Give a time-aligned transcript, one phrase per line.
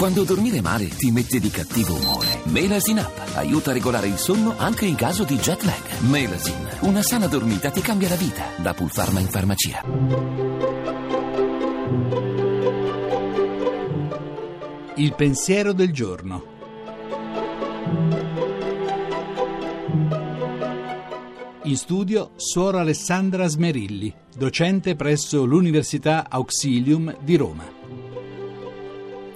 [0.00, 2.40] Quando dormire male ti mette di cattivo umore.
[2.44, 5.98] Melasin Up aiuta a regolare il sonno anche in caso di jet lag.
[6.08, 8.44] Melasin, una sana dormita ti cambia la vita.
[8.56, 9.82] Da Pulpharma in farmacia.
[14.94, 16.44] Il pensiero del giorno.
[21.64, 27.79] In studio Suor Alessandra Smerilli, docente presso l'Università Auxilium di Roma.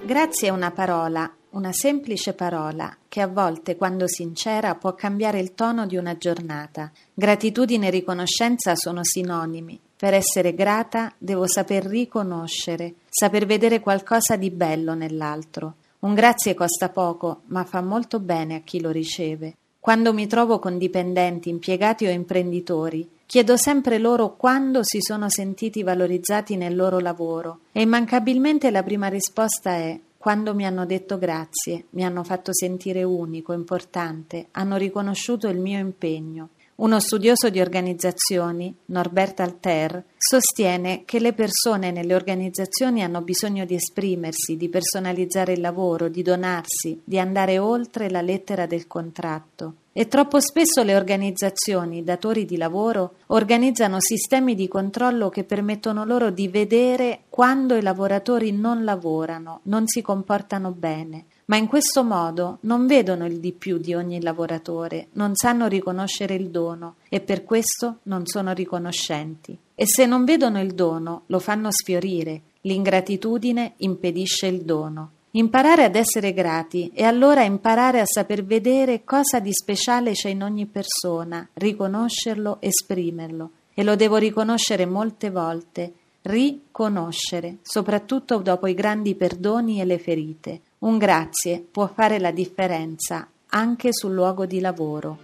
[0.05, 5.55] Grazie è una parola, una semplice parola, che a volte, quando sincera, può cambiare il
[5.55, 6.93] tono di una giornata.
[7.15, 9.81] Gratitudine e riconoscenza sono sinonimi.
[9.97, 15.77] Per essere grata devo saper riconoscere, saper vedere qualcosa di bello nell'altro.
[16.01, 19.57] Un grazie costa poco, ma fa molto bene a chi lo riceve.
[19.81, 25.83] Quando mi trovo con dipendenti, impiegati o imprenditori, Chiedo sempre loro quando si sono sentiti
[25.83, 31.85] valorizzati nel loro lavoro e immancabilmente la prima risposta è quando mi hanno detto grazie,
[31.91, 36.49] mi hanno fatto sentire unico, importante, hanno riconosciuto il mio impegno.
[36.77, 43.77] Uno studioso di organizzazioni, Norbert Alter, sostiene che le persone nelle organizzazioni hanno bisogno di
[43.77, 49.75] esprimersi, di personalizzare il lavoro, di donarsi, di andare oltre la lettera del contratto.
[49.93, 56.31] E troppo spesso le organizzazioni, datori di lavoro, organizzano sistemi di controllo che permettono loro
[56.31, 62.59] di vedere quando i lavoratori non lavorano, non si comportano bene, ma in questo modo
[62.63, 67.45] non vedono il di più di ogni lavoratore, non sanno riconoscere il dono e per
[67.45, 69.59] questo non sono riconoscenti.
[69.75, 72.43] E se non vedono il dono, lo fanno sfiorire.
[72.63, 75.11] L'ingratitudine impedisce il dono.
[75.33, 80.45] Imparare ad essere grati e allora imparare a saper vedere cosa di speciale c'è in
[80.45, 83.51] ogni persona, riconoscerlo, esprimerlo.
[83.75, 85.93] E lo devo riconoscere molte volte,
[86.23, 90.61] riconoscere, soprattutto dopo i grandi perdoni e le ferite.
[90.85, 95.19] Un grazie può fare la differenza anche sul luogo di lavoro.